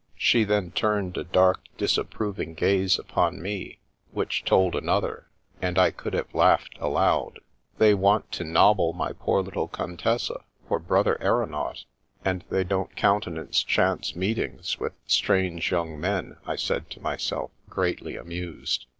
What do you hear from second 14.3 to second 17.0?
ings with strange young men," I said to